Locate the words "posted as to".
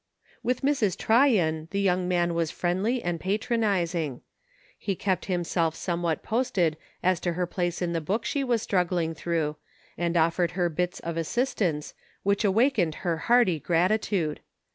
6.23-7.33